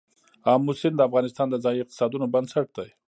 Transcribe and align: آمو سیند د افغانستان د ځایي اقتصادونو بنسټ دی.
آمو 0.53 0.71
سیند 0.79 0.95
د 0.97 1.01
افغانستان 1.07 1.47
د 1.49 1.55
ځایي 1.63 1.79
اقتصادونو 1.81 2.25
بنسټ 2.33 2.67
دی. 2.77 2.89